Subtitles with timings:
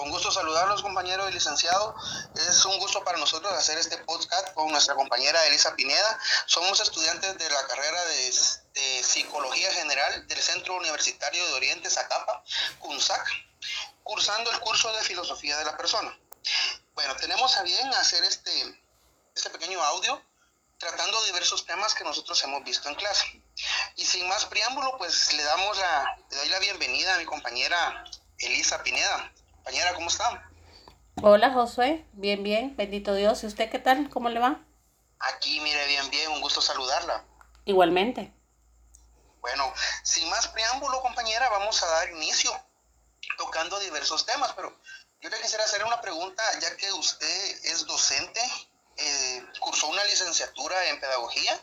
[0.00, 1.94] Con gusto saludarlos, compañero y licenciado.
[2.34, 6.18] Es un gusto para nosotros hacer este podcast con nuestra compañera Elisa Pineda.
[6.46, 8.32] Somos estudiantes de la carrera de,
[9.02, 12.42] Psicología General del Centro Universitario de Oriente, Zacapa,
[12.78, 13.26] CUNSAC,
[14.02, 16.18] cursando el curso de Filosofía de la Persona.
[16.94, 18.82] Bueno, tenemos a bien hacer este,
[19.34, 20.18] este pequeño audio
[20.78, 23.42] tratando diversos temas que nosotros hemos visto en clase.
[23.96, 28.02] Y sin más preámbulo, pues le damos la, le doy la bienvenida a mi compañera
[28.38, 29.30] Elisa Pineda.
[29.60, 30.50] Compañera, ¿cómo está?
[31.22, 33.42] Hola Josué, bien, bien, bendito Dios.
[33.42, 34.08] ¿Y usted qué tal?
[34.08, 34.64] ¿Cómo le va?
[35.18, 37.26] Aquí, mire, bien, bien, un gusto saludarla.
[37.66, 38.32] Igualmente.
[39.42, 39.70] Bueno,
[40.02, 42.50] sin más preámbulo, compañera, vamos a dar inicio
[43.36, 44.74] tocando diversos temas, pero
[45.20, 48.40] yo le quisiera hacer una pregunta, ya que usted es docente,
[48.96, 51.60] eh, cursó una licenciatura en pedagogía,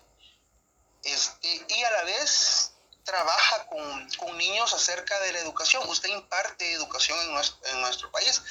[1.01, 2.76] este, y a la vez
[3.07, 5.81] trabaja con, con, niños acerca de la educación.
[5.87, 8.43] Usted imparte educación en nuestro, país.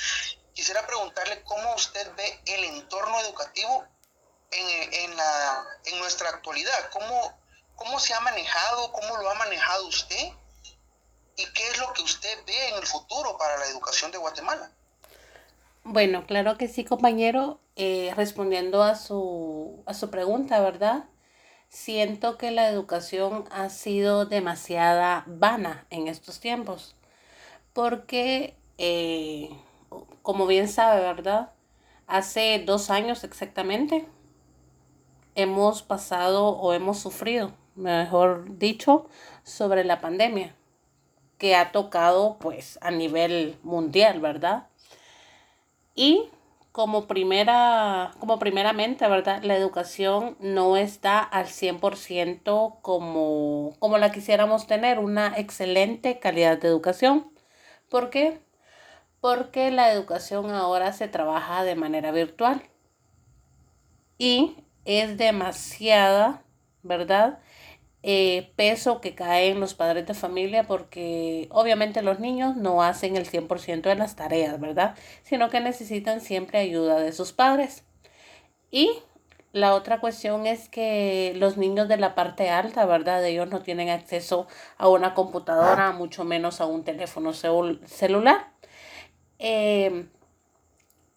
[0.55, 3.85] Quisiera preguntarle cómo usted ve el entorno educativo
[4.51, 6.91] en, en, la, en nuestra actualidad.
[6.91, 7.39] ¿Cómo,
[7.77, 8.91] ¿Cómo se ha manejado?
[8.93, 10.33] ¿Cómo lo ha manejado usted?
[11.37, 14.71] ¿Y qué es lo que usted ve en el futuro para la educación de Guatemala?
[15.85, 17.61] Bueno, claro que sí, compañero.
[17.77, 21.05] Eh, respondiendo a su, a su pregunta, ¿verdad?
[21.69, 26.97] Siento que la educación ha sido demasiada vana en estos tiempos.
[27.73, 29.51] Porque, eh,
[30.23, 31.53] como bien sabe, ¿verdad?
[32.07, 34.07] Hace dos años exactamente
[35.35, 39.09] hemos pasado o hemos sufrido, mejor dicho,
[39.45, 40.55] sobre la pandemia
[41.39, 44.69] que ha tocado pues a nivel mundial, ¿verdad?
[45.95, 46.31] Y
[46.77, 49.43] como primera, como primeramente, ¿verdad?
[49.43, 56.69] La educación no está al 100% como, como la quisiéramos tener, una excelente calidad de
[56.69, 57.33] educación.
[57.89, 58.41] ¿Por qué?
[59.23, 62.63] Porque la educación ahora se trabaja de manera virtual
[64.19, 66.43] y es demasiada,
[66.83, 67.39] ¿verdad?
[68.09, 73.17] Eh, peso que cae en los padres de familia porque obviamente los niños no hacen
[73.17, 74.95] el 100% de las tareas, ¿verdad?
[75.25, 77.83] Sino que necesitan siempre ayuda de sus padres.
[78.71, 78.93] Y
[79.51, 83.25] la otra cuestión es que los niños de la parte alta, ¿verdad?
[83.25, 84.47] Ellos no tienen acceso
[84.79, 88.53] a una computadora, mucho menos a un teléfono celular.
[89.41, 90.09] Em,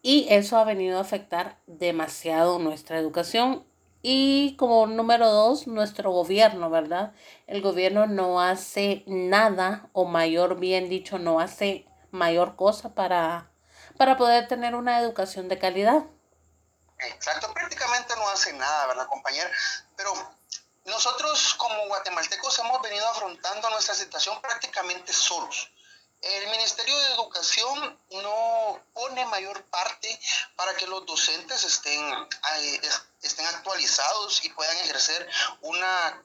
[0.01, 3.68] y eso ha venido a afectar demasiado nuestra educación
[4.01, 7.13] y como número dos, nuestro gobierno, ¿verdad?
[7.47, 13.49] El gobierno no hace nada, o mayor bien dicho, no hace mayor cosa para,
[13.97, 16.03] para poder tener una educación de calidad.
[16.99, 19.49] Exacto, prácticamente no hace nada, ¿verdad, compañera?
[19.95, 20.13] Pero
[20.85, 25.71] nosotros como guatemaltecos hemos venido afrontando nuestra situación prácticamente solos.
[26.21, 30.19] El Ministerio de Educación no pone mayor parte
[30.55, 32.01] para que los docentes estén,
[33.21, 35.29] estén actualizados y puedan ejercer
[35.61, 36.21] una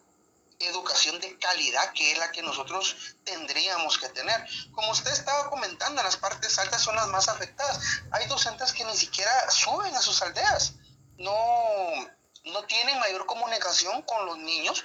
[0.58, 4.44] educación de calidad que es la que nosotros tendríamos que tener.
[4.72, 7.78] Como usted estaba comentando, las partes altas son las más afectadas.
[8.12, 10.74] Hay docentes que ni siquiera suben a sus aldeas,
[11.18, 11.34] no,
[12.44, 14.84] no tienen mayor comunicación con los niños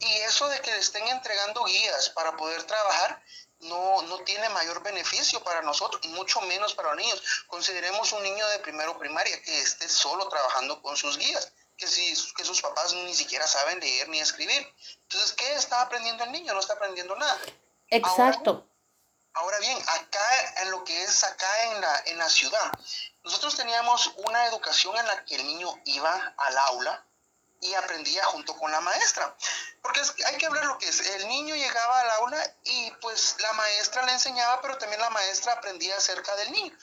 [0.00, 3.22] y eso de que le estén entregando guías para poder trabajar
[3.62, 7.22] no, no tiene mayor beneficio para nosotros, mucho menos para los niños.
[7.46, 12.14] Consideremos un niño de primero primaria que esté solo trabajando con sus guías, que, si,
[12.34, 14.66] que sus papás ni siquiera saben leer ni escribir.
[15.02, 16.54] Entonces, ¿qué está aprendiendo el niño?
[16.54, 17.38] No está aprendiendo nada.
[17.88, 18.66] Exacto.
[19.34, 22.72] Ahora, bien, acá en lo que es acá en la, en la ciudad,
[23.24, 27.06] nosotros teníamos una educación en la que el niño iba al aula,
[27.62, 29.34] y aprendía junto con la maestra.
[29.80, 31.00] Porque hay que hablar lo que es.
[31.00, 35.52] El niño llegaba al aula y pues la maestra le enseñaba, pero también la maestra
[35.52, 36.76] aprendía acerca del niño.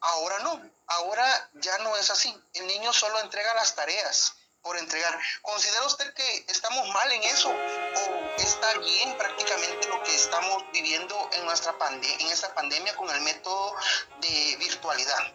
[0.00, 2.36] Ahora no, ahora ya no es así.
[2.52, 5.16] El niño solo entrega las tareas por entregar.
[5.42, 7.50] ¿Considera usted que estamos mal en eso?
[7.50, 13.20] ¿O está bien prácticamente lo que estamos viviendo en, nuestra en esta pandemia con el
[13.20, 13.76] método
[14.20, 15.32] de virtualidad?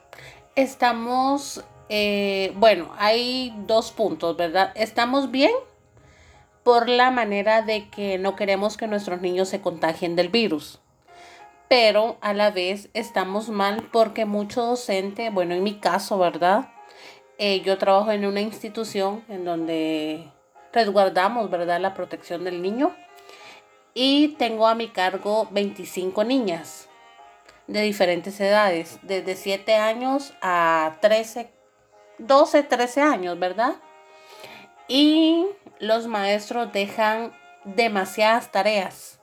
[0.56, 4.72] Estamos eh, bueno, hay dos puntos, ¿verdad?
[4.76, 5.52] Estamos bien
[6.64, 10.80] por la manera de que no queremos que nuestros niños se contagien del virus.
[11.68, 16.70] Pero a la vez estamos mal porque mucho docente, bueno, en mi caso, ¿verdad?
[17.40, 20.32] Eh, yo trabajo en una institución en donde
[20.72, 21.80] resguardamos, ¿verdad?
[21.80, 22.96] La protección del niño.
[23.96, 26.88] Y tengo a mi cargo 25 niñas
[27.68, 31.52] de diferentes edades, desde 7 años a 13,
[32.20, 33.76] 12, 13 años, ¿verdad?
[34.88, 35.48] Y
[35.80, 37.34] los maestros dejan
[37.64, 39.16] demasiadas tareas.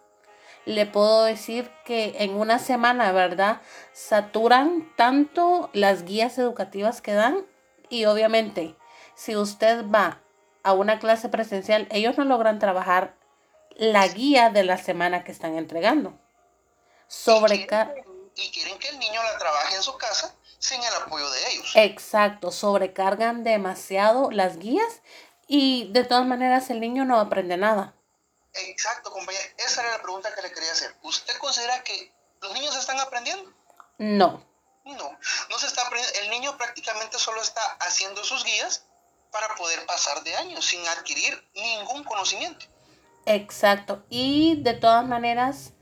[0.65, 3.61] le puedo decir que en una semana, ¿verdad?
[3.93, 7.47] Saturan tanto las guías educativas que dan
[7.89, 8.75] y obviamente
[9.15, 10.21] si usted va
[10.65, 13.15] a una clase presencial, ellos no logran trabajar
[13.77, 16.19] la guía de la semana que están entregando.
[18.35, 21.73] Y quieren que el niño la trabaje en su casa sin el apoyo de ellos.
[21.75, 25.03] Exacto, sobrecargan demasiado las guías
[25.47, 27.95] y de todas maneras el niño no aprende nada.
[28.55, 29.45] Exacto, compañera.
[29.59, 30.95] Esa era la pregunta que le quería hacer.
[31.03, 33.53] ¿Usted considera que los niños están aprendiendo?
[33.99, 34.45] No.
[34.85, 35.19] No,
[35.51, 36.21] no se está aprendiendo.
[36.21, 38.85] El niño prácticamente solo está haciendo sus guías
[39.31, 42.67] para poder pasar de años sin adquirir ningún conocimiento.
[43.27, 44.05] Exacto.
[44.09, 45.73] Y de todas maneras,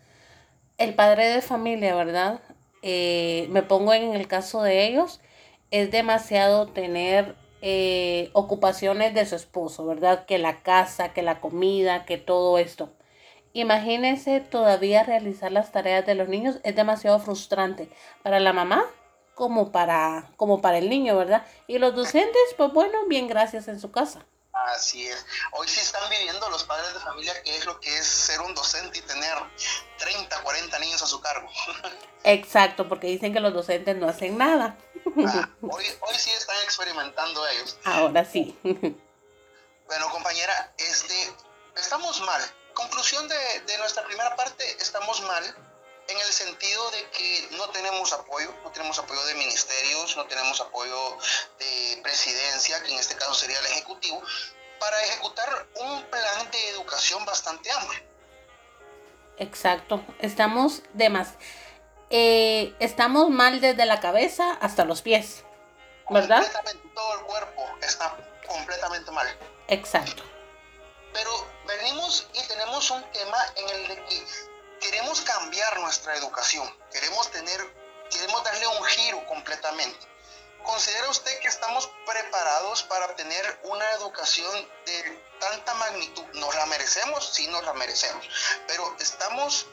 [0.78, 2.40] el padre de familia, ¿verdad?
[2.86, 5.22] Eh, me pongo en el caso de ellos,
[5.70, 10.26] es demasiado tener eh, ocupaciones de su esposo, ¿verdad?
[10.26, 12.90] Que la casa, que la comida, que todo esto.
[13.54, 17.88] Imagínense todavía realizar las tareas de los niños es demasiado frustrante
[18.22, 18.84] para la mamá
[19.34, 21.46] como para, como para el niño, ¿verdad?
[21.66, 24.26] Y los docentes, pues bueno, bien gracias en su casa.
[24.54, 25.26] Así es.
[25.52, 28.54] Hoy sí están viviendo los padres de familia qué es lo que es ser un
[28.54, 29.36] docente y tener
[29.98, 31.48] 30, 40 niños a su cargo.
[32.24, 34.76] Exacto, porque dicen que los docentes no hacen nada.
[35.26, 37.76] Ah, hoy, hoy sí están experimentando ellos.
[37.84, 38.58] Ahora sí.
[38.62, 41.32] Bueno, compañera, este,
[41.76, 42.40] estamos mal.
[42.72, 45.63] Conclusión de, de nuestra primera parte, estamos mal
[46.08, 50.60] en el sentido de que no tenemos apoyo, no tenemos apoyo de ministerios, no tenemos
[50.60, 51.16] apoyo
[51.58, 54.22] de presidencia, que en este caso sería el Ejecutivo,
[54.78, 58.02] para ejecutar un plan de educación bastante amplio.
[59.38, 61.30] Exacto, estamos de más.
[62.10, 65.42] Eh, estamos mal desde la cabeza hasta los pies,
[66.10, 66.42] ¿verdad?
[66.42, 68.16] Completamente, todo el cuerpo está
[68.46, 69.26] completamente mal.
[69.68, 70.22] Exacto.
[71.12, 71.30] Pero
[71.66, 74.26] venimos y tenemos un tema en el de que
[74.84, 77.60] queremos cambiar nuestra educación, queremos tener,
[78.10, 80.06] queremos darle un giro completamente.
[80.62, 86.24] ¿Considera usted que estamos preparados para tener una educación de tanta magnitud?
[86.34, 87.28] ¿Nos la merecemos?
[87.34, 88.26] Sí, nos la merecemos.
[88.66, 89.66] Pero estamos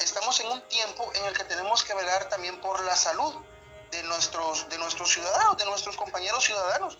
[0.00, 3.34] estamos en un tiempo en el que tenemos que velar también por la salud
[3.90, 6.98] de nuestros, de nuestros ciudadanos, de nuestros compañeros ciudadanos.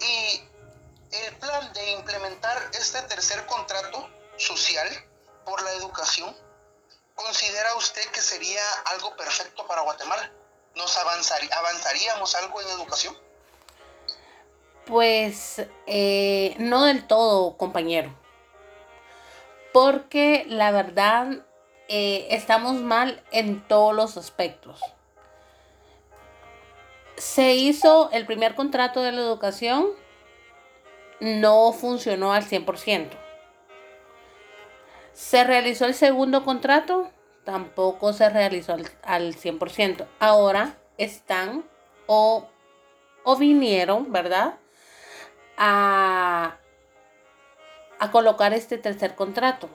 [0.00, 0.42] Y
[1.10, 4.88] el plan de implementar este tercer contrato social
[5.44, 6.36] por la educación,
[7.18, 10.30] ¿considera usted que sería algo perfecto para Guatemala?
[10.76, 13.18] ¿Nos avanzaría, avanzaríamos algo en educación?
[14.86, 18.14] Pues eh, no del todo, compañero.
[19.72, 21.44] Porque la verdad
[21.88, 24.80] eh, estamos mal en todos los aspectos.
[27.16, 29.88] Se hizo el primer contrato de la educación,
[31.18, 33.27] no funcionó al 100%.
[35.28, 37.10] Se realizó el segundo contrato,
[37.44, 40.06] tampoco se realizó al, 100%.
[40.20, 41.64] Ahora están
[42.06, 42.48] o,
[43.24, 44.54] o vinieron, ¿verdad?
[45.58, 46.56] A,
[47.98, 49.68] a colocar este tercer contrato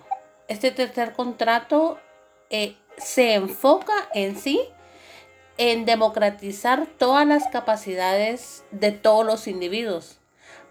[0.48, 2.00] este tercer contrato
[2.50, 4.62] eh, se enfoca en sí
[5.58, 10.20] en democratizar todas las capacidades de todos los individuos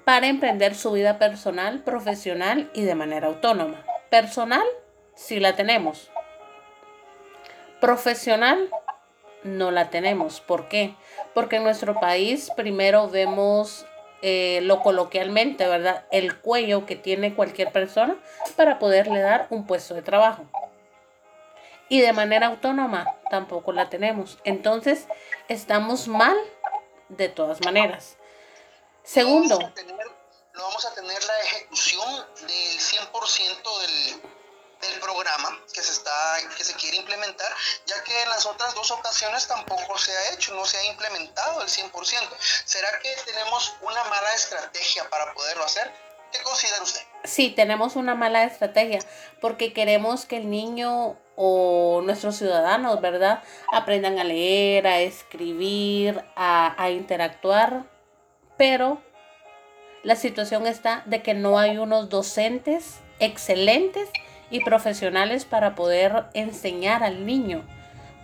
[0.04, 3.84] para emprender su vida personal, profesional y de manera autónoma.
[4.12, 4.66] Personal,
[5.14, 6.10] sí la tenemos.
[7.80, 8.68] Profesional,
[9.42, 10.42] no la tenemos.
[10.42, 10.94] ¿Por qué?
[11.32, 13.86] Porque en nuestro país primero vemos
[14.20, 16.04] eh, lo coloquialmente, ¿verdad?
[16.10, 18.18] El cuello que tiene cualquier persona
[18.54, 20.44] para poderle dar un puesto de trabajo.
[21.88, 24.38] Y de manera autónoma tampoco la tenemos.
[24.44, 25.08] Entonces,
[25.48, 26.36] estamos mal
[27.08, 28.18] de todas maneras.
[29.04, 29.58] Segundo.
[30.54, 34.22] No vamos a tener la ejecución del 100% del,
[34.82, 36.12] del programa que se está
[36.56, 37.50] que se quiere implementar,
[37.86, 41.62] ya que en las otras dos ocasiones tampoco se ha hecho, no se ha implementado
[41.62, 41.90] el 100%.
[42.64, 45.90] ¿Será que tenemos una mala estrategia para poderlo hacer?
[46.32, 47.00] ¿Qué considera usted?
[47.24, 48.98] Sí, tenemos una mala estrategia
[49.40, 53.42] porque queremos que el niño o nuestros ciudadanos, ¿verdad?
[53.72, 57.84] Aprendan a leer, a escribir, a, a interactuar,
[58.56, 59.02] pero
[60.02, 64.10] la situación está de que no hay unos docentes excelentes
[64.50, 67.62] y profesionales para poder enseñar al niño.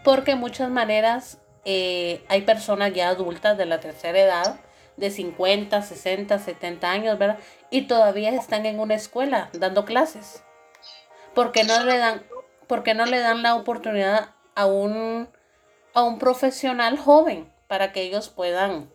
[0.05, 4.61] Porque muchas maneras eh, hay personas ya adultas de la tercera edad,
[4.97, 7.39] de 50, 60, 70 años, ¿verdad?
[7.71, 10.43] Y todavía están en una escuela dando clases.
[11.35, 12.25] Porque no le dan,
[12.67, 15.29] porque no le dan la oportunidad a un,
[15.95, 18.91] a un profesional joven para que ellos puedan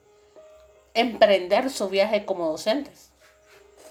[0.94, 3.10] emprender su viaje como docentes.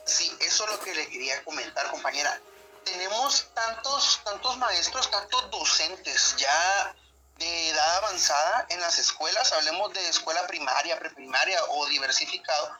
[0.04, 2.40] Sí, eso es lo que le quería comentar, compañera
[2.84, 6.94] tenemos tantos, tantos maestros, tantos docentes ya
[7.36, 12.76] de edad avanzada en las escuelas, hablemos de escuela primaria, preprimaria o diversificado,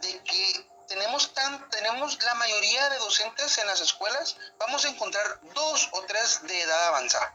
[0.00, 5.40] de que tenemos, tan, tenemos la mayoría de docentes en las escuelas, vamos a encontrar
[5.54, 7.34] dos o tres de edad avanzada.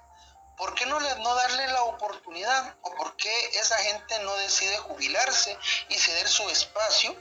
[0.62, 2.76] ¿Por qué no, le, no darle la oportunidad?
[2.84, 5.58] ¿O por qué esa gente no decide jubilarse
[5.90, 7.16] y ceder su espacio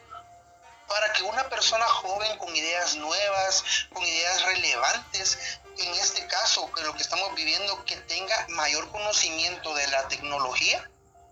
[0.86, 5.38] para que una persona joven con ideas nuevas, con ideas relevantes,
[5.78, 10.86] en este caso, que lo que estamos viviendo, que tenga mayor conocimiento de la tecnología,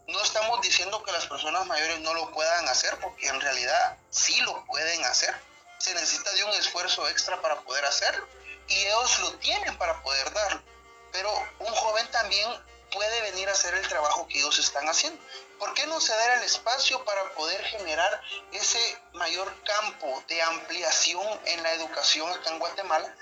[0.07, 4.41] no estamos diciendo que las personas mayores no lo puedan hacer, porque en realidad sí
[4.41, 5.39] lo pueden hacer.
[5.77, 8.27] Se necesita de un esfuerzo extra para poder hacerlo.
[8.67, 10.78] Y ellos lo tienen para poder darlo.
[11.19, 12.49] Pero un joven también
[12.93, 15.21] puede venir a hacer el trabajo que ellos están haciendo.
[15.59, 18.23] ¿Por qué no ceder el espacio para poder generar
[18.53, 23.13] ese mayor campo de ampliación en la educación acá en Guatemala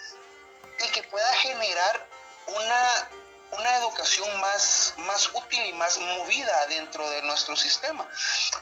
[0.78, 2.06] y que pueda generar
[2.48, 3.08] una
[3.52, 8.06] una educación más, más útil y más movida dentro de nuestro sistema.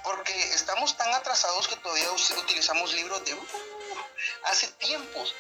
[0.05, 3.47] Porque estamos tan atrasados que todavía utilizamos libros de uh,
[4.45, 5.35] hace tiempos,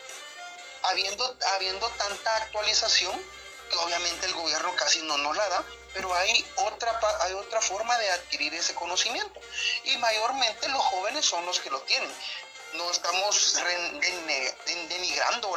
[0.82, 3.22] habiendo, habiendo tanta actualización
[3.78, 8.10] obviamente el gobierno casi no nos la da, pero hay otra, hay otra forma de
[8.10, 9.40] adquirir ese conocimiento.
[9.84, 12.10] Y mayormente los jóvenes son los que lo tienen.
[12.74, 13.56] No estamos
[14.66, 15.54] denigrando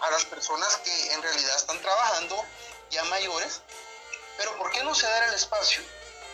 [0.00, 2.44] a las personas que en realidad están trabajando
[2.90, 3.62] ya mayores,
[4.36, 5.82] pero ¿por qué no ceder el espacio?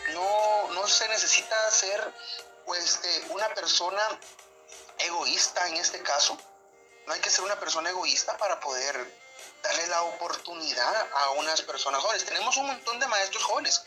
[0.09, 2.13] No, no se necesita ser
[2.65, 4.19] pues, una persona
[4.97, 6.37] egoísta en este caso.
[7.07, 9.22] No hay que ser una persona egoísta para poder
[9.63, 12.25] darle la oportunidad a unas personas jóvenes.
[12.25, 13.81] Tenemos un montón de maestros jóvenes.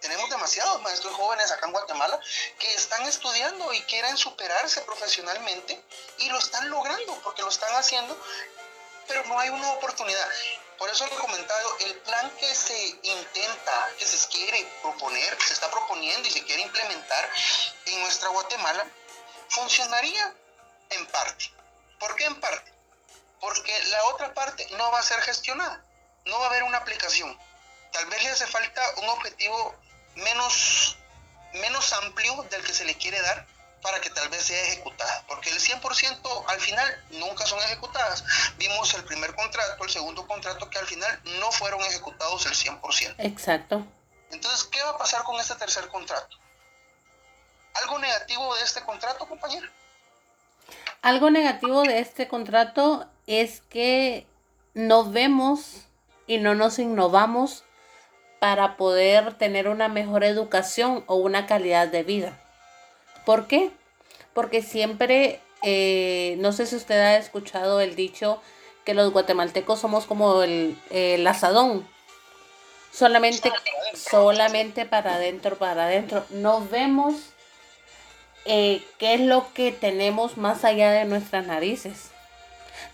[0.00, 2.20] Tenemos demasiados maestros jóvenes acá en Guatemala
[2.58, 5.82] que están estudiando y quieren superarse profesionalmente
[6.18, 8.16] y lo están logrando porque lo están haciendo,
[9.06, 10.28] pero no hay una oportunidad.
[10.76, 15.70] Por eso he comentado, el plan que se intenta, que se quiere proponer, se está
[15.70, 17.30] proponiendo y se quiere implementar
[17.86, 18.84] en nuestra Guatemala,
[19.48, 20.34] funcionaría
[20.90, 21.52] en parte.
[22.00, 22.72] ¿Por qué en parte?
[23.42, 25.84] Porque la otra parte no va a ser gestionada,
[26.26, 27.36] no va a haber una aplicación.
[27.92, 29.74] Tal vez le hace falta un objetivo
[30.14, 30.96] menos,
[31.54, 33.44] menos amplio del que se le quiere dar
[33.82, 38.24] para que tal vez sea ejecutada, porque el 100% al final nunca son ejecutadas.
[38.58, 43.16] Vimos el primer contrato, el segundo contrato, que al final no fueron ejecutados el 100%.
[43.18, 43.84] Exacto.
[44.30, 46.38] Entonces, ¿qué va a pasar con este tercer contrato?
[47.74, 49.68] ¿Algo negativo de este contrato, compañero?
[51.02, 54.26] Algo negativo de este contrato es que
[54.74, 55.86] no vemos
[56.26, 57.64] y no nos innovamos
[58.40, 62.40] para poder tener una mejor educación o una calidad de vida.
[63.24, 63.70] ¿Por qué?
[64.34, 68.42] Porque siempre, eh, no sé si usted ha escuchado el dicho
[68.84, 71.86] que los guatemaltecos somos como el, asadón.
[72.90, 73.52] Solamente,
[73.94, 76.24] solamente para adentro, para adentro.
[76.30, 77.14] No vemos
[78.44, 82.11] eh, qué es lo que tenemos más allá de nuestras narices.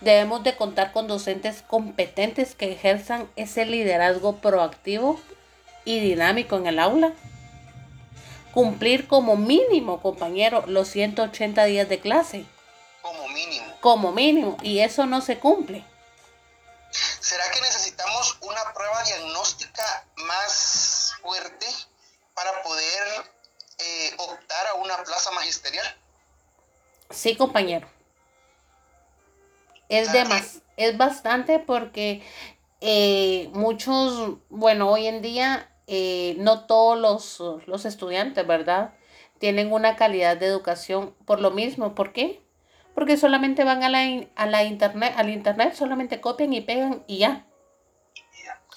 [0.01, 5.19] Debemos de contar con docentes competentes que ejerzan ese liderazgo proactivo
[5.85, 7.13] y dinámico en el aula
[8.53, 12.45] cumplir como mínimo, compañero, los 180 días de clase.
[13.01, 13.77] Como mínimo.
[13.81, 14.57] Como mínimo.
[14.61, 15.85] Y eso no se cumple.
[16.91, 21.67] ¿Será que necesitamos una prueba diagnóstica más fuerte
[22.33, 23.25] para poder
[23.77, 25.95] eh, optar a una plaza magisterial?
[27.11, 27.87] Sí, compañero.
[29.89, 32.23] Es, más, es bastante porque
[32.79, 38.93] eh, muchos, bueno, hoy en día eh, no todos los, estudiantes, ¿verdad?
[39.39, 41.95] Tienen una calidad de educación por lo mismo.
[41.95, 42.43] ¿Por qué?
[42.93, 47.19] Porque solamente van a la, a la internet, al internet, solamente copian y pegan y
[47.19, 47.47] ya.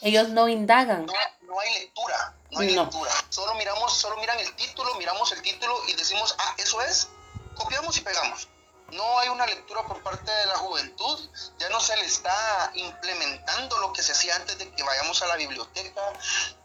[0.01, 1.07] Ellos no indagan.
[1.07, 3.11] No, hay lectura, no hay lectura.
[3.29, 7.09] Solo miramos, solo miran el título, miramos el título y decimos, ah, eso es,
[7.55, 8.49] copiamos y pegamos
[8.93, 11.19] no hay una lectura por parte de la juventud,
[11.59, 15.29] ya no se le está implementando lo que se hacía antes de que vayamos a
[15.29, 16.01] la biblioteca,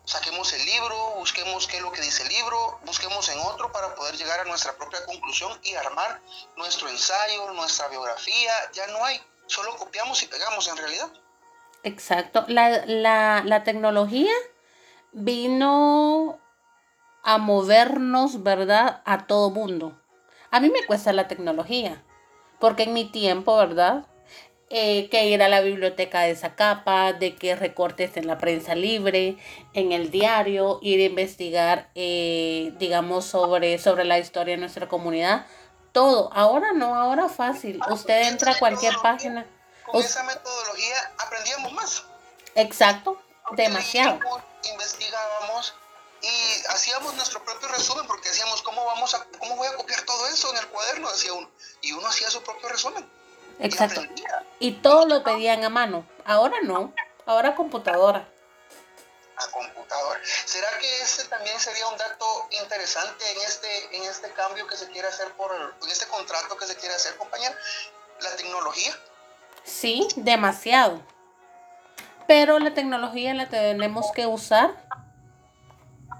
[0.05, 3.95] saquemos el libro, busquemos qué es lo que dice el libro, busquemos en otro para
[3.95, 6.21] poder llegar a nuestra propia conclusión y armar
[6.57, 11.09] nuestro ensayo, nuestra biografía, ya no hay, solo copiamos y pegamos en realidad.
[11.83, 14.33] Exacto, la, la, la tecnología
[15.13, 16.39] vino
[17.23, 19.01] a movernos, ¿verdad?
[19.05, 20.01] A todo mundo.
[20.51, 22.03] A mí me cuesta la tecnología
[22.59, 24.05] porque en mi tiempo, ¿verdad?
[24.69, 29.37] Eh, que ir a la biblioteca de Zacapa, de que recortes en la prensa libre,
[29.73, 35.45] en el diario, ir a investigar, eh, digamos, sobre, sobre la historia de nuestra comunidad.
[35.93, 36.29] Todo.
[36.33, 37.79] Ahora no, ahora fácil.
[37.89, 39.45] Usted entra a cualquier página.
[39.85, 42.03] con esa metodología aprendíamos más.
[42.53, 43.21] Exacto,
[43.55, 44.19] demasiado.
[44.69, 45.73] investigábamos
[46.21, 50.27] y hacíamos nuestro propio resumen porque decíamos cómo vamos a cómo voy a copiar todo
[50.27, 51.49] eso en el cuaderno decía uno.
[51.81, 53.09] Y uno hacía su propio resumen.
[53.59, 54.01] Exacto.
[54.59, 56.07] y, todo lo pedían a mano.
[56.25, 56.93] Ahora no.
[57.25, 58.27] Ahora computadora.
[59.37, 60.19] A computadora.
[60.45, 64.87] Será que ese también sería un dato interesante en este en este cambio que se
[64.89, 67.55] quiere hacer por en este contrato que se quiere hacer compañera
[68.21, 68.95] la tecnología.
[69.63, 71.01] Sí demasiado.
[72.27, 74.86] Pero la tecnología la tenemos que usar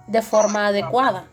[0.07, 1.27] de forma adecuada.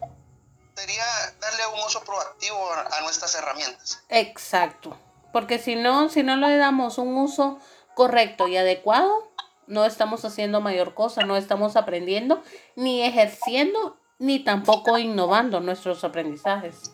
[0.74, 1.04] Sería
[1.40, 4.02] darle un uso proactivo a nuestras herramientas.
[4.08, 4.96] Exacto,
[5.32, 7.58] porque si no, si no le damos un uso
[7.94, 9.30] correcto y adecuado,
[9.66, 12.42] no estamos haciendo mayor cosa, no estamos aprendiendo,
[12.74, 16.90] ni ejerciendo, ni tampoco innovando nuestros aprendizajes.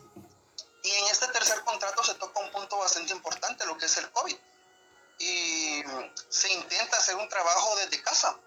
[0.82, 4.10] Y en este tercer contrato se toca un punto bastante importante, lo que es el
[4.10, 4.36] COVID.
[5.18, 5.82] Y
[6.28, 8.38] se intenta hacer un trabajo desde casa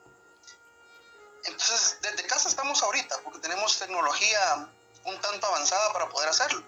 [1.46, 4.70] entonces, desde casa estamos ahorita, porque tenemos tecnología
[5.06, 6.64] un tanto avanzada para poder hacerlo.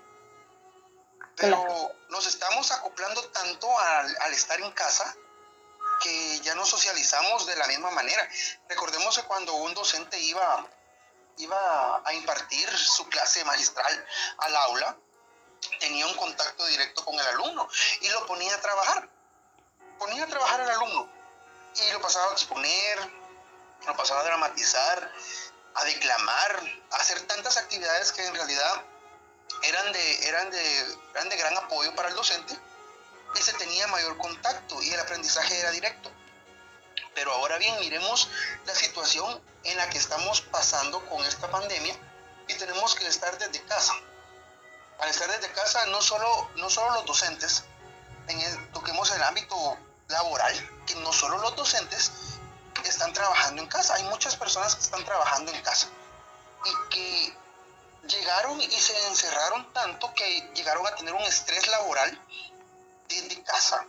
[1.37, 5.15] Pero nos estamos acoplando tanto al, estar en casa
[6.01, 8.27] que ya no socializamos de la misma manera.
[8.69, 10.67] Recordemos que cuando un docente iba,
[11.37, 14.05] iba a impartir su clase magistral
[14.39, 14.97] al aula,
[15.79, 17.67] tenía un contacto directo con el alumno
[18.01, 19.09] y lo ponía a trabajar.
[19.99, 21.09] Ponía a trabajar al alumno
[21.75, 23.24] y lo pasaba a exponer,
[23.85, 25.11] lo pasaba a dramatizar,
[25.75, 28.83] a declamar, a hacer tantas actividades que en realidad
[29.63, 32.57] eran de, eran de, eran de gran apoyo para el docente
[33.35, 36.11] y se tenía mayor contacto y el aprendizaje era directo.
[37.13, 38.29] Pero ahora bien, miremos
[38.65, 41.95] la situación en la que estamos pasando con esta pandemia
[42.47, 43.93] y tenemos que estar desde casa.
[44.99, 47.63] Al estar desde casa, no solo, no solo los docentes,
[48.27, 49.77] en toquemos el ámbito
[50.07, 52.11] laboral, que no solo los docentes,
[52.89, 53.95] están trabajando en casa.
[53.95, 55.87] Hay muchas personas que están trabajando en casa
[56.65, 57.37] y que
[58.07, 62.19] llegaron y se encerraron tanto que llegaron a tener un estrés laboral
[63.07, 63.85] desde casa.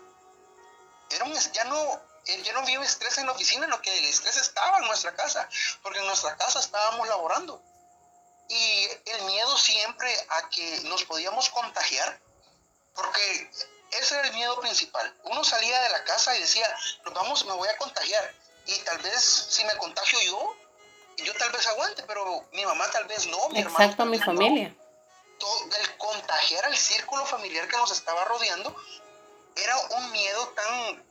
[1.11, 4.37] Era un, ya no ya no vio estrés en la oficina, lo que el estrés
[4.37, 5.49] estaba en nuestra casa,
[5.83, 7.63] porque en nuestra casa estábamos laborando.
[8.49, 12.19] Y el miedo siempre a que nos podíamos contagiar,
[12.95, 13.51] porque
[13.93, 15.15] ese era el miedo principal.
[15.25, 16.69] Uno salía de la casa y decía,
[17.05, 18.35] nos vamos, me voy a contagiar
[18.67, 20.57] y tal vez si me contagio yo,
[21.25, 24.75] yo tal vez aguante, pero mi mamá tal vez no, mi Exacto, mi familia.
[25.39, 28.75] Todo, el contagiar al círculo familiar que nos estaba rodeando
[29.55, 31.05] era un miedo tan,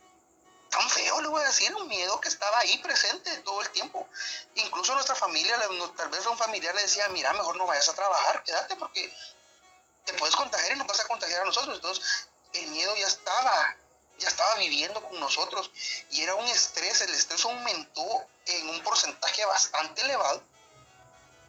[0.70, 4.08] tan feo, le voy a decir, un miedo que estaba ahí presente todo el tiempo.
[4.56, 5.58] Incluso nuestra familia,
[5.96, 9.12] tal vez un familiar le decía, mira, mejor no vayas a trabajar, quédate porque
[10.04, 11.76] te puedes contagiar y nos vas a contagiar a nosotros.
[11.76, 13.76] Entonces, el miedo ya estaba
[14.18, 15.70] ya estaba viviendo con nosotros
[16.10, 20.42] y era un estrés, el estrés aumentó en un porcentaje bastante elevado,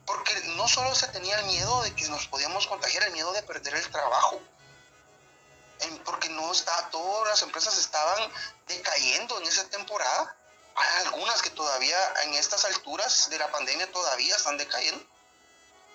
[0.05, 3.43] porque no solo se tenía el miedo de que nos podíamos contagiar, el miedo de
[3.43, 4.41] perder el trabajo,
[6.03, 8.31] porque no está, todas las empresas estaban
[8.67, 10.35] decayendo en esa temporada,
[10.75, 15.05] hay algunas que todavía en estas alturas de la pandemia todavía están decayendo.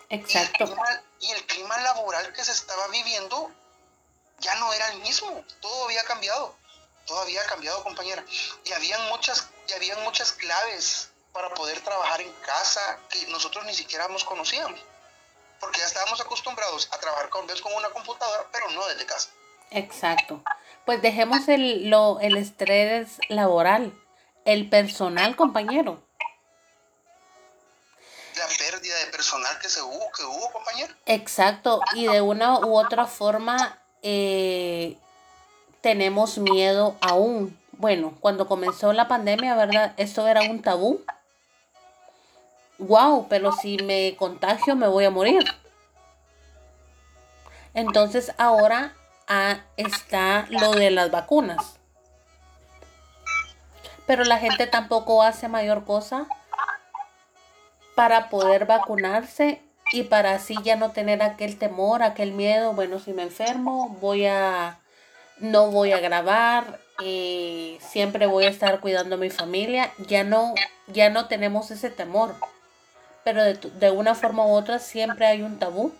[0.09, 0.77] Exacto.
[1.21, 3.51] y el clima laboral que se estaba viviendo
[4.41, 6.55] ya no era el mismo, todo había cambiado
[7.07, 8.25] todo había cambiado, compañera.
[8.65, 13.75] Y habían muchas, y habían muchas claves para poder trabajar en casa que nosotros ni
[13.75, 14.81] siquiera nos conocíamos.
[15.61, 19.31] Porque ya estábamos acostumbrados a trabajar con, con una computadora, pero no desde casa.
[19.71, 20.43] Exacto.
[20.85, 23.93] Pues dejemos el, lo, el estrés laboral,
[24.45, 26.03] el personal, compañero.
[28.37, 30.95] La pérdida de personal que se hubo, que hubo, compañero.
[31.07, 31.81] Exacto.
[31.95, 34.99] Y de una u otra forma, eh,
[35.83, 37.59] tenemos miedo aún.
[37.73, 39.93] Bueno, cuando comenzó la pandemia, ¿verdad?
[39.99, 41.03] Esto era un tabú.
[42.79, 45.45] Wow, pero si me contagio me voy a morir.
[47.75, 48.95] Entonces ahora
[49.29, 51.79] ah, está lo de las vacunas.
[54.07, 56.27] Pero la gente tampoco hace mayor cosa
[57.95, 59.61] para poder vacunarse
[59.93, 62.73] y para así ya no tener aquel temor, aquel miedo.
[62.73, 64.82] Bueno, si me enfermo, voy a
[65.43, 70.55] no voy a grabar, eh, siempre voy a estar cuidando a mi familia, ya no,
[70.87, 72.35] ya no tenemos ese temor.
[73.25, 75.93] Pero de, de una forma u otra siempre hay un tabú.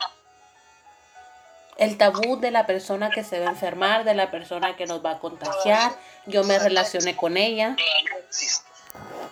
[1.77, 5.05] El tabú de la persona que se va a enfermar, de la persona que nos
[5.05, 5.93] va a contagiar,
[6.27, 7.77] yo me relacioné con ella.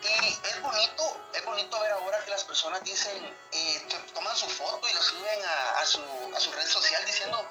[0.03, 4.89] Y es bonito, es bonito ver ahora que las personas dicen, eh, toman su foto
[4.89, 5.41] y lo suben
[5.77, 6.01] a, su,
[6.35, 7.47] a su red social diciendo,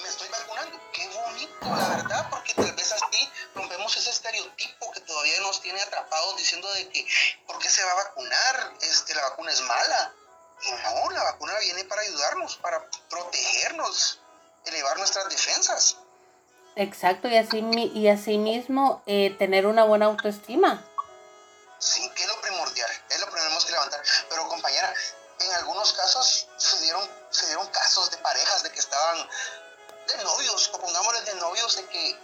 [0.00, 0.78] me estoy vacunando.
[0.92, 5.80] Qué bonito, la verdad, porque tal vez así rompemos ese estereotipo que todavía nos tiene
[5.80, 7.06] atrapados diciendo de que,
[7.46, 8.74] ¿por qué se va a vacunar?
[8.82, 10.12] Este, la vacuna es mala.
[10.82, 14.20] No, la vacuna viene para ayudarnos, para protegernos,
[14.66, 15.96] elevar nuestras defensas.
[16.76, 17.60] Exacto, y así,
[17.94, 20.84] y así mismo eh, tener una buena autoestima.
[21.84, 24.02] Sí, que es lo primordial, es lo que tenemos que levantar.
[24.30, 24.94] Pero compañera,
[25.38, 29.28] en algunos casos se dieron, se dieron casos de parejas de que estaban
[30.06, 32.18] de novios, o pongámosles de novios, de que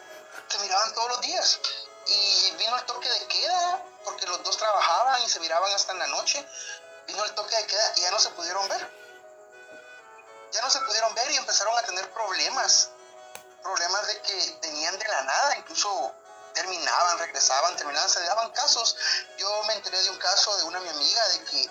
[0.48, 1.60] se miraban todos los días.
[2.06, 5.98] Y vino el toque de queda, porque los dos trabajaban y se miraban hasta en
[5.98, 6.42] la noche.
[7.06, 8.90] Vino el toque de queda y ya no se pudieron ver.
[10.52, 12.88] Ya no se pudieron ver y empezaron a tener problemas.
[13.62, 16.14] Problemas de que tenían de la nada, incluso
[16.54, 18.96] terminaban, regresaban, terminaban, se daban casos.
[19.38, 21.62] Yo me enteré de un caso de una mi amiga de que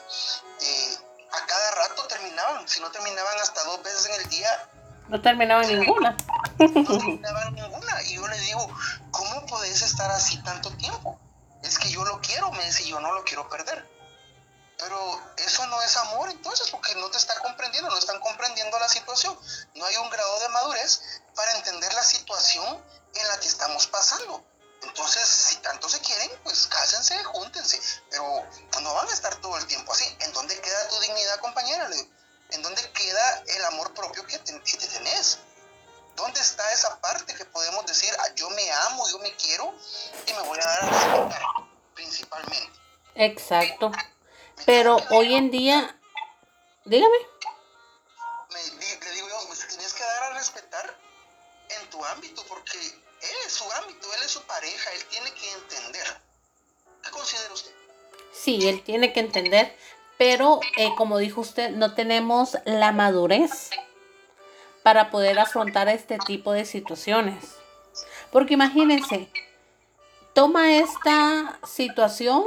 [0.61, 0.97] eh,
[1.31, 4.69] a cada rato terminaban, si no terminaban hasta dos veces en el día.
[5.07, 6.15] No terminaban ninguna.
[6.59, 8.03] No terminaban ninguna.
[8.03, 8.69] Y yo le digo,
[9.11, 11.19] ¿cómo podés estar así tanto tiempo?
[11.63, 13.87] Es que yo lo quiero, me dice, yo no lo quiero perder.
[14.77, 18.87] Pero eso no es amor entonces, porque no te está comprendiendo, no están comprendiendo la
[18.87, 19.37] situación.
[19.75, 22.81] No hay un grado de madurez para entender la situación
[23.13, 24.43] en la que estamos pasando.
[24.89, 28.43] Entonces, si tanto se quieren, pues cásense, júntense, pero
[28.81, 30.05] no van a estar todo el tiempo así.
[30.19, 31.87] ¿En dónde queda tu dignidad, compañera?
[32.49, 35.39] ¿En dónde queda el amor propio que te, tenés?
[36.15, 39.73] ¿Dónde está esa parte que podemos decir, ah, yo me amo, yo me quiero
[40.25, 41.41] y me voy a dar a respetar,
[41.93, 42.79] principalmente?
[43.15, 43.91] Exacto.
[44.65, 45.99] Pero hoy en día,
[46.85, 47.17] dígame.
[48.49, 50.98] le digo yo, pues tienes que dar a respetar
[51.99, 56.07] tu ámbito, porque él es su ámbito, él es su pareja, él tiene que entender.
[57.03, 57.71] ¿Qué considera usted?
[58.31, 59.75] Sí, él tiene que entender,
[60.17, 63.69] pero eh, como dijo usted, no tenemos la madurez
[64.81, 67.55] para poder afrontar este tipo de situaciones.
[68.31, 69.29] Porque imagínense,
[70.33, 72.45] toma esta situación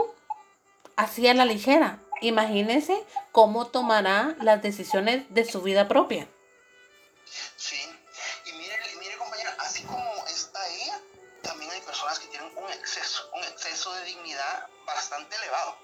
[0.96, 1.98] así a la ligera.
[2.22, 2.96] Imagínense
[3.32, 6.26] cómo tomará las decisiones de su vida propia.
[7.56, 7.91] Sí,
[13.90, 15.76] de dignidad bastante elevado,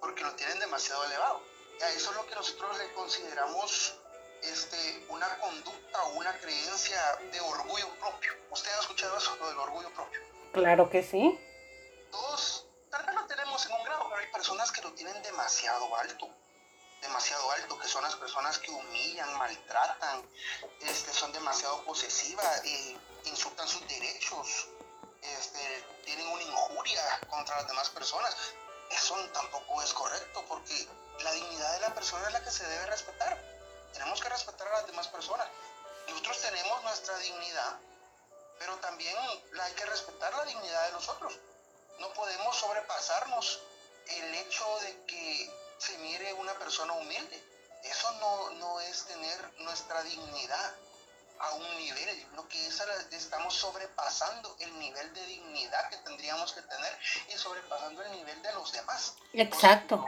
[0.00, 1.42] porque lo tienen demasiado elevado.
[1.78, 3.94] Y a eso es lo que nosotros le consideramos
[4.42, 8.32] este, una conducta o una creencia de orgullo propio.
[8.50, 10.20] ¿Usted ha escuchado eso, lo del orgullo propio?
[10.52, 11.38] Claro que sí.
[12.10, 15.96] Todos, tal vez lo tenemos en un grado, pero hay personas que lo tienen demasiado
[15.96, 16.28] alto
[17.00, 20.22] demasiado alto, que son las personas que humillan, maltratan,
[20.80, 24.68] este, son demasiado posesivas, e insultan sus derechos,
[25.22, 28.36] este, tienen una injuria contra las demás personas.
[28.90, 30.88] Eso tampoco es correcto porque
[31.20, 33.38] la dignidad de la persona es la que se debe respetar.
[33.92, 35.46] Tenemos que respetar a las demás personas.
[36.08, 37.78] Nosotros tenemos nuestra dignidad,
[38.58, 39.16] pero también
[39.62, 41.38] hay que respetar la dignidad de nosotros.
[42.00, 43.60] No podemos sobrepasarnos
[44.06, 47.40] el hecho de que se mire una persona humilde.
[47.84, 50.74] Eso no, no es tener nuestra dignidad
[51.40, 56.60] a un nivel, lo que es, estamos sobrepasando el nivel de dignidad que tendríamos que
[56.62, 56.92] tener
[57.32, 59.14] y sobrepasando el nivel de los demás.
[59.32, 60.04] Exacto.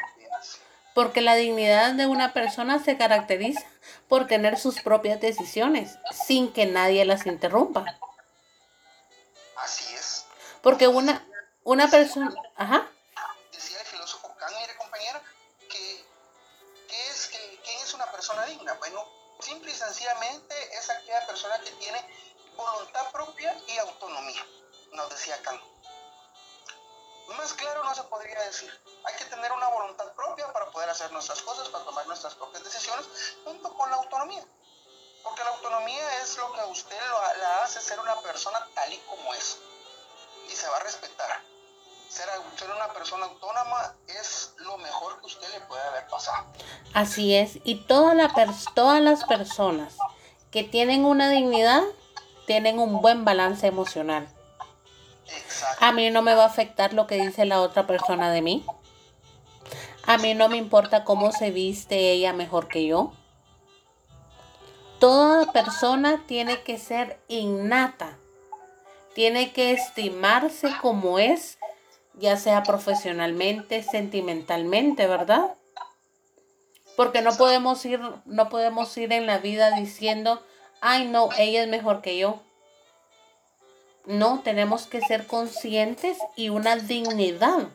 [0.94, 3.62] Porque la dignidad de una persona se caracteriza
[4.08, 7.98] por tener sus propias decisiones sin que nadie las interrumpa.
[9.56, 10.26] Así es.
[10.60, 11.26] Porque una,
[11.64, 12.34] una persona...
[12.56, 12.90] Ajá.
[21.42, 21.98] Persona que tiene
[22.56, 24.46] voluntad propia y autonomía,
[24.92, 25.60] nos decía Kant.
[27.36, 28.70] Más claro no se podría decir.
[29.04, 32.62] Hay que tener una voluntad propia para poder hacer nuestras cosas, para tomar nuestras propias
[32.62, 33.06] decisiones,
[33.44, 34.44] junto con la autonomía.
[35.24, 37.00] Porque la autonomía es lo que usted
[37.40, 39.58] la hace ser una persona tal y como es.
[40.48, 41.42] Y se va a respetar
[42.12, 42.28] ser,
[42.76, 46.46] una persona autónoma es lo mejor que usted le puede haber pasado.
[46.94, 48.32] Así es, y todas las
[49.24, 49.96] personas
[50.52, 51.82] que tienen una dignidad
[52.46, 54.28] tienen un buen balance emocional.
[55.26, 55.84] Exacto.
[55.84, 58.64] A mí no me va a afectar lo que dice la otra persona de mí.
[60.04, 63.12] A mí no me importa cómo se viste ella mejor que yo.
[64.98, 68.18] Toda persona tiene que ser innata.
[69.14, 71.58] Tiene que estimarse como es
[72.14, 75.54] ya sea profesionalmente, sentimentalmente, ¿verdad?
[76.96, 80.42] Porque no podemos ir, no podemos ir en la vida diciendo,
[80.80, 82.40] ay no, ella es mejor que yo.
[84.04, 87.68] No, tenemos que ser conscientes y una dignidad.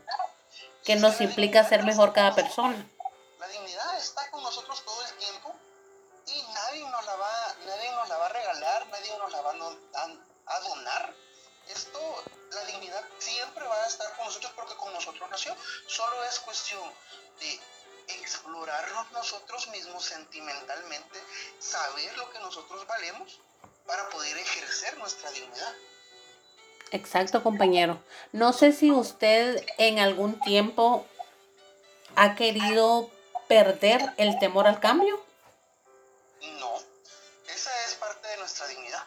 [0.83, 2.77] que nos implica ser mejor cada persona.
[3.39, 5.53] La dignidad está con nosotros todo el tiempo
[6.27, 9.51] y nadie nos la va, nadie nos la va a regalar, nadie nos la va
[9.51, 11.13] a donar.
[11.67, 11.99] Esto,
[12.51, 15.55] la dignidad siempre va a estar con nosotros porque con nosotros nació.
[15.87, 16.89] Solo es cuestión
[17.41, 17.59] de
[18.07, 21.19] explorarnos nosotros mismos sentimentalmente,
[21.59, 23.39] saber lo que nosotros valemos
[23.85, 25.73] para poder ejercer nuestra dignidad.
[26.91, 28.01] Exacto, compañero.
[28.31, 31.05] No sé si usted en algún tiempo
[32.15, 33.09] ha querido
[33.47, 35.21] perder el temor al cambio.
[36.59, 36.75] No,
[37.47, 39.03] esa es parte de nuestra dignidad.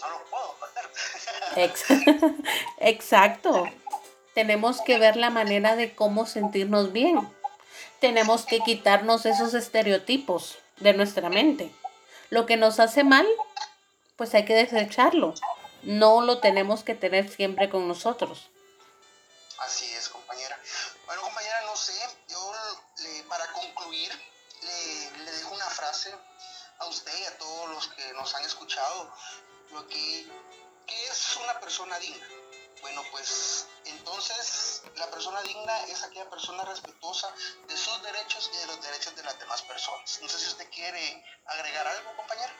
[0.00, 1.74] No lo puedo perder.
[2.80, 3.68] Exacto.
[4.34, 7.26] Tenemos que ver la manera de cómo sentirnos bien.
[8.00, 11.72] Tenemos que quitarnos esos estereotipos de nuestra mente.
[12.30, 13.26] Lo que nos hace mal,
[14.16, 15.34] pues hay que desecharlo
[15.86, 18.50] no lo tenemos que tener siempre con nosotros.
[19.58, 20.58] Así es, compañera.
[21.06, 21.94] Bueno, compañera, no sé,
[22.28, 22.52] yo
[23.28, 24.10] para concluir
[24.62, 26.12] le, dejo una frase
[26.78, 29.14] a usted y a todos los que nos han escuchado.
[29.72, 30.26] Lo que,
[30.86, 32.26] ¿Qué es una persona digna?
[32.86, 37.26] Bueno, pues entonces la persona digna es aquella persona respetuosa
[37.66, 40.20] de sus derechos y de los derechos de las demás personas.
[40.22, 42.52] No sé si usted quiere agregar algo, compañera.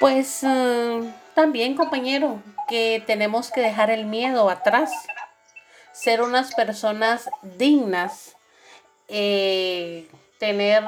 [0.00, 4.90] Pues eh, también, compañero, que tenemos que dejar el miedo atrás,
[5.92, 8.34] ser unas personas dignas,
[9.06, 10.84] eh, tener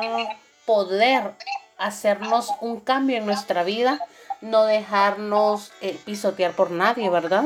[0.67, 1.37] poder,
[1.79, 4.01] hacernos un cambio en nuestra vida,
[4.41, 7.45] no dejarnos eh, pisotear por nadie, ¿verdad?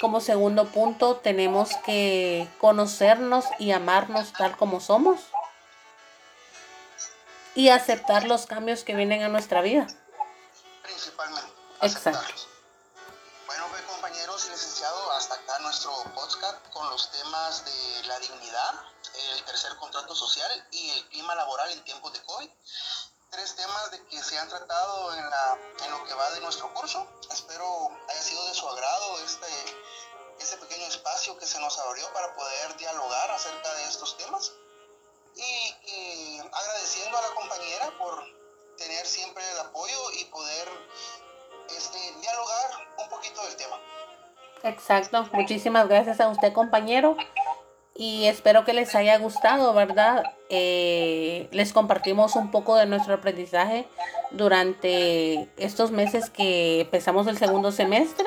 [0.00, 5.20] Como segundo punto, tenemos que conocernos y amarnos tal como somos
[7.54, 9.86] y aceptar los cambios que vienen a nuestra vida.
[10.82, 11.50] Principalmente.
[11.82, 12.34] Exacto.
[13.46, 18.74] Bueno, pues compañeros y licenciados, hasta acá nuestro podcast con los temas de la dignidad,
[19.32, 22.50] el tercer contrato social y el clima laboral en tiempos de COVID.
[23.36, 26.72] Tres temas de que se han tratado en, la, en lo que va de nuestro
[26.72, 27.06] curso.
[27.30, 29.46] Espero haya sido de su agrado este,
[30.40, 34.52] este pequeño espacio que se nos abrió para poder dialogar acerca de estos temas
[35.34, 38.24] y agradeciendo a la compañera por
[38.78, 40.68] tener siempre el apoyo y poder
[41.76, 43.78] este, dialogar un poquito del tema.
[44.62, 47.18] Exacto, muchísimas gracias a usted compañero
[47.98, 50.24] y espero que les haya gustado, ¿verdad?
[50.48, 53.88] Eh, les compartimos un poco de nuestro aprendizaje
[54.30, 58.26] durante estos meses que empezamos el segundo semestre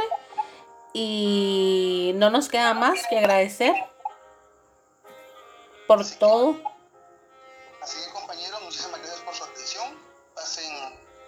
[0.94, 3.74] y no nos queda más que agradecer
[5.88, 6.58] por todo
[8.70, 9.98] muchísimas gracias por su atención.
[10.36, 10.64] Pasen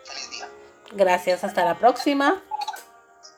[0.04, 0.50] feliz día.
[0.92, 2.44] Gracias, hasta la próxima.